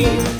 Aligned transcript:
blue 0.00 0.39